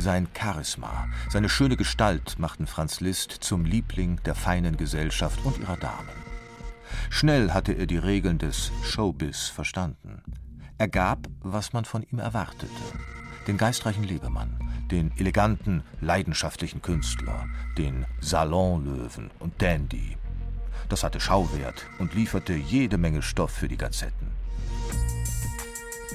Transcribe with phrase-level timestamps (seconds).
[0.00, 5.76] Sein Charisma, seine schöne Gestalt machten Franz Liszt zum Liebling der feinen Gesellschaft und ihrer
[5.76, 6.08] Damen.
[7.10, 10.22] Schnell hatte er die Regeln des Showbiz verstanden.
[10.78, 12.72] Er gab, was man von ihm erwartete.
[13.46, 14.56] Den geistreichen Lebemann,
[14.90, 17.46] den eleganten, leidenschaftlichen Künstler,
[17.76, 20.16] den Salonlöwen und Dandy.
[20.88, 24.28] Das hatte Schauwert und lieferte jede Menge Stoff für die Gazetten.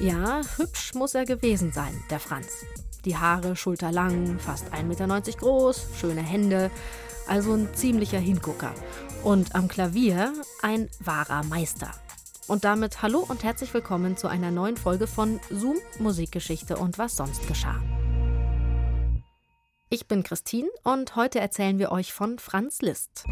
[0.00, 2.64] Ja, hübsch muss er gewesen sein, der Franz.
[3.04, 6.70] Die Haare schulterlang, fast 1,90 Meter groß, schöne Hände,
[7.28, 8.74] also ein ziemlicher Hingucker.
[9.22, 11.90] Und am Klavier ein wahrer Meister.
[12.46, 17.16] Und damit hallo und herzlich willkommen zu einer neuen Folge von Zoom Musikgeschichte und was
[17.16, 17.80] sonst geschah.
[19.90, 23.24] Ich bin Christine und heute erzählen wir euch von Franz Liszt.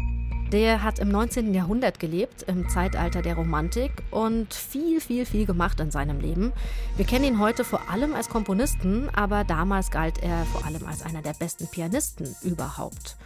[0.53, 1.51] Der hat im 19.
[1.55, 6.53] Jahrhundert gelebt, im Zeitalter der Romantik und viel, viel, viel gemacht in seinem Leben.
[6.95, 11.01] Wir kennen ihn heute vor allem als Komponisten, aber damals galt er vor allem als
[11.01, 13.17] einer der besten Pianisten überhaupt.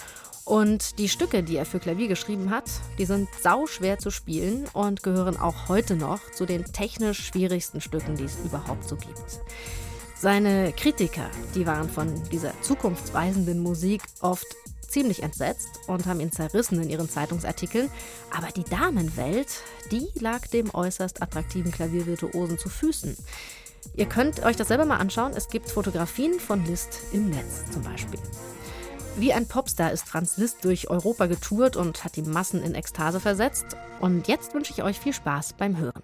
[0.45, 5.03] Und die Stücke, die er für Klavier geschrieben hat, die sind sauschwer zu spielen und
[5.03, 9.41] gehören auch heute noch zu den technisch schwierigsten Stücken, die es überhaupt so gibt.
[10.15, 14.47] Seine Kritiker, die waren von dieser zukunftsweisenden Musik oft
[14.87, 17.89] ziemlich entsetzt und haben ihn zerrissen in ihren Zeitungsartikeln.
[18.35, 23.17] Aber die Damenwelt, die lag dem äußerst attraktiven Klaviervirtuosen zu Füßen.
[23.95, 25.33] Ihr könnt euch das selber mal anschauen.
[25.35, 28.19] Es gibt Fotografien von Liszt im Netz zum Beispiel.
[29.17, 33.19] Wie ein Popstar ist Franz Liszt durch Europa getourt und hat die Massen in Ekstase
[33.19, 33.65] versetzt.
[33.99, 36.03] Und jetzt wünsche ich euch viel Spaß beim Hören.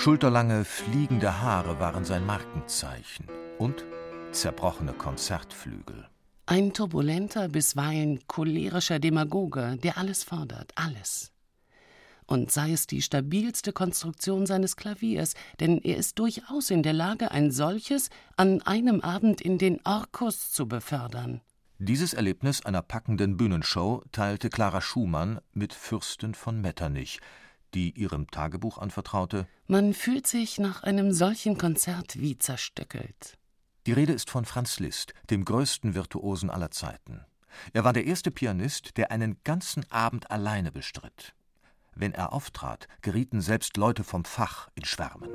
[0.00, 3.26] Schulterlange, fliegende Haare waren sein Markenzeichen
[3.58, 3.84] und
[4.32, 6.08] zerbrochene Konzertflügel.
[6.46, 11.32] Ein turbulenter, bisweilen cholerischer Demagoge, der alles fordert, alles.
[12.24, 17.30] Und sei es die stabilste Konstruktion seines Klaviers, denn er ist durchaus in der Lage,
[17.30, 18.08] ein solches
[18.38, 21.42] an einem Abend in den Orkus zu befördern.
[21.78, 27.20] Dieses Erlebnis einer packenden Bühnenshow teilte Clara Schumann mit Fürsten von Metternich,
[27.74, 33.38] die ihrem Tagebuch anvertraute: Man fühlt sich nach einem solchen Konzert wie zerstückelt.
[33.86, 37.24] Die Rede ist von Franz Liszt, dem größten Virtuosen aller Zeiten.
[37.72, 41.34] Er war der erste Pianist, der einen ganzen Abend alleine bestritt.
[41.94, 45.30] Wenn er auftrat, gerieten selbst Leute vom Fach in Schwärmen.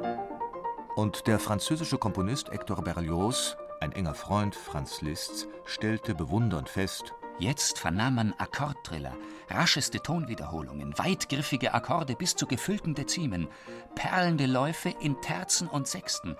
[0.95, 7.79] Und der französische Komponist Hector Berlioz, ein enger Freund Franz Liszts, stellte bewundernd fest: Jetzt
[7.79, 9.13] vernahm man Akkordtriller,
[9.49, 13.49] rascheste Tonwiederholungen, weitgriffige Akkorde bis zu gefüllten Dezimen,
[13.93, 16.37] perlende Läufe in Terzen und Sechsten,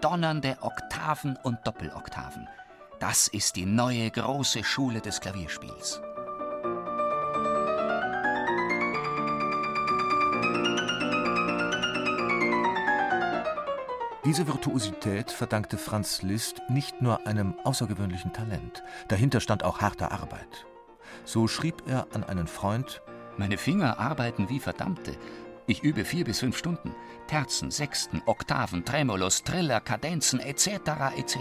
[0.00, 2.48] donnernde Oktaven und Doppeloktaven.
[2.98, 6.00] Das ist die neue große Schule des Klavierspiels.
[14.28, 20.66] Diese Virtuosität verdankte Franz Liszt nicht nur einem außergewöhnlichen Talent, dahinter stand auch harte Arbeit.
[21.24, 23.00] So schrieb er an einen Freund:
[23.38, 25.16] Meine Finger arbeiten wie verdammte.
[25.66, 26.94] Ich übe vier bis fünf Stunden.
[27.26, 30.66] Terzen, Sechsten, Oktaven, Tremolos, Triller, Kadenzen etc.
[31.16, 31.38] etc.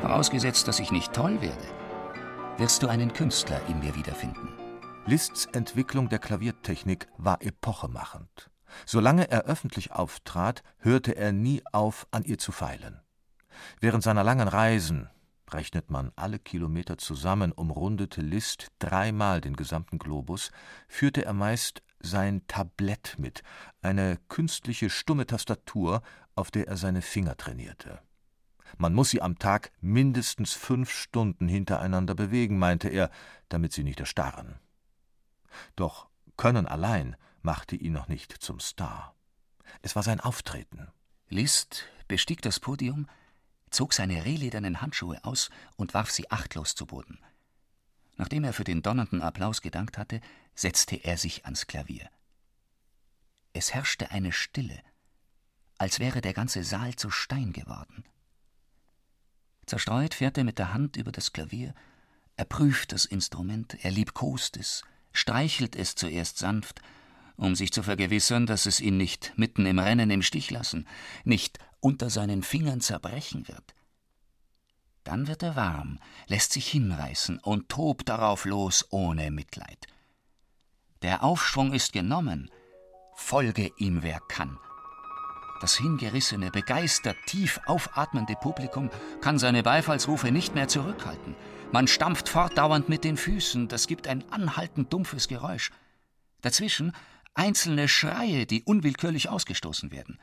[0.00, 1.68] Vorausgesetzt, dass ich nicht toll werde,
[2.56, 4.67] wirst du einen Künstler in mir wiederfinden.
[5.08, 8.50] Liszts Entwicklung der Klaviertechnik war epochemachend.
[8.84, 13.00] Solange er öffentlich auftrat, hörte er nie auf, an ihr zu feilen.
[13.80, 15.08] Während seiner langen Reisen
[15.50, 20.50] rechnet man alle Kilometer zusammen, umrundete Liszt dreimal den gesamten Globus,
[20.88, 23.42] führte er meist sein Tablett mit,
[23.80, 26.02] eine künstliche stumme Tastatur,
[26.34, 27.98] auf der er seine Finger trainierte.
[28.76, 33.10] Man muss sie am Tag mindestens fünf Stunden hintereinander bewegen, meinte er,
[33.48, 34.60] damit sie nicht erstarren.
[35.76, 39.14] Doch Können allein machte ihn noch nicht zum Star.
[39.82, 40.88] Es war sein Auftreten.
[41.28, 43.08] Liszt bestieg das Podium,
[43.70, 47.18] zog seine rehledernen Handschuhe aus und warf sie achtlos zu Boden.
[48.16, 50.20] Nachdem er für den donnernden Applaus gedankt hatte,
[50.54, 52.08] setzte er sich ans Klavier.
[53.52, 54.80] Es herrschte eine Stille,
[55.76, 58.04] als wäre der ganze Saal zu Stein geworden.
[59.66, 61.74] Zerstreut fährt er mit der Hand über das Klavier,
[62.36, 66.80] er prüft das Instrument, er liebkost es, streichelt es zuerst sanft,
[67.36, 70.86] um sich zu vergewissern, dass es ihn nicht mitten im Rennen im Stich lassen,
[71.24, 73.74] nicht unter seinen Fingern zerbrechen wird.
[75.04, 79.86] Dann wird er warm, lässt sich hinreißen und tobt darauf los ohne Mitleid.
[81.02, 82.50] Der Aufschwung ist genommen,
[83.14, 84.58] folge ihm wer kann.
[85.60, 88.90] Das hingerissene, begeistert, tief aufatmende Publikum
[89.20, 91.34] kann seine Beifallsrufe nicht mehr zurückhalten.
[91.70, 95.70] Man stampft fortdauernd mit den Füßen, das gibt ein anhaltend dumpfes Geräusch.
[96.40, 96.92] Dazwischen
[97.34, 100.18] einzelne Schreie, die unwillkürlich ausgestoßen werden.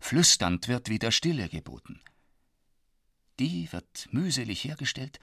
[0.00, 2.00] Flüsternd wird wieder Stille geboten.
[3.38, 5.18] Die wird mühselig hergestellt,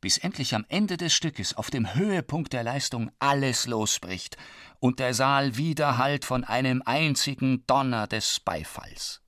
[0.00, 4.36] bis endlich am Ende des Stückes auf dem Höhepunkt der Leistung alles losbricht
[4.80, 9.23] und der Saal widerhallt von einem einzigen Donner des Beifalls.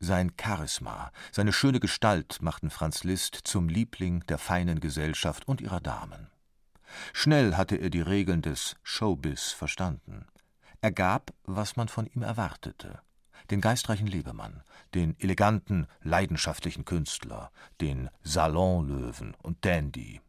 [0.00, 5.80] Sein Charisma, seine schöne Gestalt machten Franz Liszt zum Liebling der feinen Gesellschaft und ihrer
[5.80, 6.30] Damen.
[7.12, 10.26] Schnell hatte er die Regeln des Showbiz verstanden.
[10.80, 13.00] Er gab, was man von ihm erwartete
[13.50, 14.62] den geistreichen Lebemann,
[14.94, 17.50] den eleganten, leidenschaftlichen Künstler,
[17.80, 20.20] den Salonlöwen und Dandy.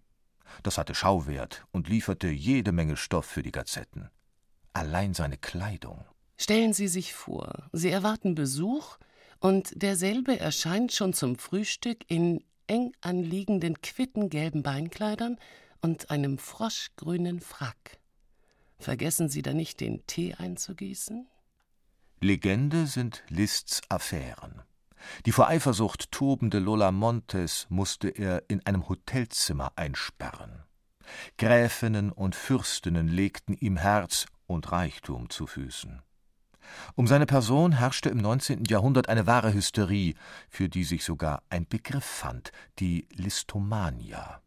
[0.63, 4.09] Das hatte Schauwert und lieferte jede Menge Stoff für die Gazetten.
[4.73, 6.05] Allein seine Kleidung.
[6.37, 8.97] Stellen Sie sich vor, Sie erwarten Besuch
[9.41, 15.37] und derselbe erscheint schon zum Frühstück in eng anliegenden quittengelben Beinkleidern
[15.81, 17.99] und einem froschgrünen Frack.
[18.79, 21.27] Vergessen Sie da nicht den Tee einzugießen?
[22.21, 24.61] Legende sind Liszts Affären.
[25.25, 30.63] Die vor Eifersucht tobende Lola Montes musste er in einem Hotelzimmer einsperren.
[31.39, 36.03] Gräfinnen und Fürstinnen legten ihm Herz und Reichtum zu Füßen.
[36.95, 38.65] Um seine Person herrschte im 19.
[38.65, 40.15] Jahrhundert eine wahre Hysterie,
[40.49, 44.41] für die sich sogar ein Begriff fand, die Listomania.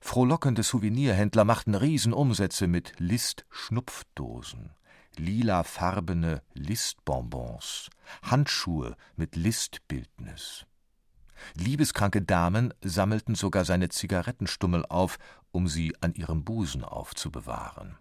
[0.00, 4.70] Frohlockende Souvenirhändler machten Riesenumsätze mit List-Schnupfdosen
[5.16, 7.90] lilafarbene Listbonbons,
[8.22, 10.66] Handschuhe mit Listbildnis.
[11.54, 15.18] Liebeskranke Damen sammelten sogar seine Zigarettenstummel auf,
[15.50, 17.96] um sie an ihrem Busen aufzubewahren.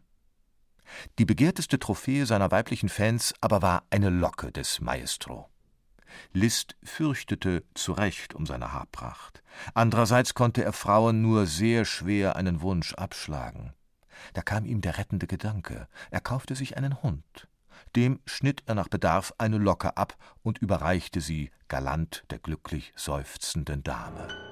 [1.19, 5.49] Die begehrteste Trophäe seiner weiblichen Fans aber war eine Locke des Maestro.
[6.33, 9.41] Liszt fürchtete zu Recht um seine Haarpracht.
[9.73, 13.73] Andererseits konnte er Frauen nur sehr schwer einen Wunsch abschlagen.
[14.33, 15.87] Da kam ihm der rettende Gedanke.
[16.09, 17.47] Er kaufte sich einen Hund.
[17.95, 23.83] Dem schnitt er nach Bedarf eine Locke ab und überreichte sie galant der glücklich seufzenden
[23.83, 24.50] Dame.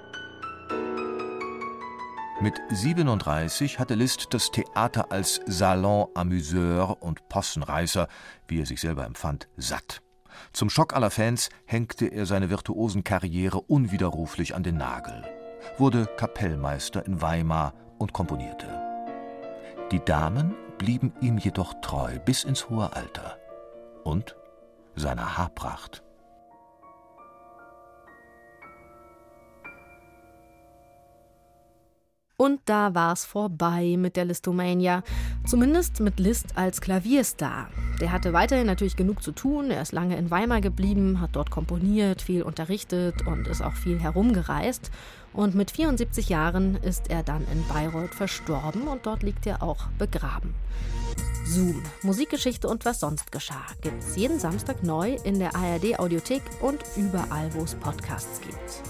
[2.42, 8.08] Mit 37 hatte Liszt das Theater als Salon Amüseur und Possenreißer,
[8.48, 10.02] wie er sich selber empfand, satt.
[10.54, 15.26] Zum Schock aller Fans hängte er seine Virtuosenkarriere unwiderruflich an den Nagel,
[15.78, 18.68] wurde Kapellmeister in Weimar und komponierte.
[19.92, 23.38] Die Damen blieben ihm jedoch treu bis ins hohe Alter
[24.06, 24.38] und
[24.96, 26.04] seiner Haarpracht.
[32.42, 35.04] Und da war's vorbei mit der Listomania.
[35.46, 37.68] Zumindest mit Liszt als Klavierstar.
[38.00, 39.72] Der hatte weiterhin natürlich genug zu tun.
[39.72, 44.00] Er ist lange in Weimar geblieben, hat dort komponiert, viel unterrichtet und ist auch viel
[44.00, 44.90] herumgereist.
[45.34, 49.88] Und mit 74 Jahren ist er dann in Bayreuth verstorben und dort liegt er auch
[49.98, 50.56] begraben.
[51.46, 56.80] Zoom, Musikgeschichte und was sonst geschah, gibt's jeden Samstag neu in der ARD Audiothek und
[56.96, 58.82] überall, wo es Podcasts gibt.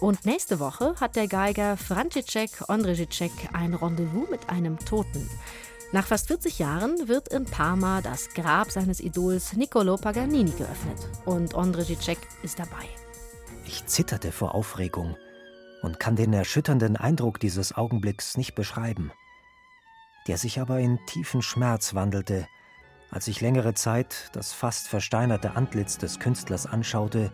[0.00, 5.28] Und nächste Woche hat der Geiger František Ondřejíček ein Rendezvous mit einem Toten.
[5.92, 11.54] Nach fast 40 Jahren wird in Parma das Grab seines Idols Niccolo Paganini geöffnet und
[11.54, 12.86] Ondřejíček ist dabei.
[13.66, 15.16] Ich zitterte vor Aufregung
[15.82, 19.10] und kann den erschütternden Eindruck dieses Augenblicks nicht beschreiben,
[20.28, 22.46] der sich aber in tiefen Schmerz wandelte,
[23.10, 27.32] als ich längere Zeit das fast versteinerte Antlitz des Künstlers anschaute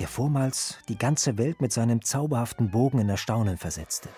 [0.00, 4.08] der vormals die ganze Welt mit seinem zauberhaften Bogen in Erstaunen versetzte.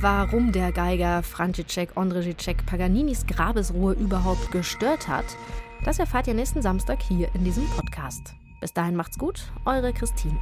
[0.00, 5.24] Warum der Geiger František Ondřejíček Paganinis Grabesruhe überhaupt gestört hat,
[5.84, 8.34] das erfahrt ihr nächsten Samstag hier in diesem Podcast.
[8.60, 10.38] Bis dahin macht's gut, eure Christine.